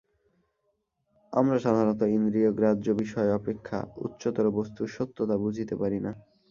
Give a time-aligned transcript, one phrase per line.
[1.33, 6.11] আমরা সাধারণত ইন্দ্রিয়গ্রাহ্য বিষয় অপেক্ষা উচ্চতর বস্তুর সত্যতা বুঝিতে পারি না।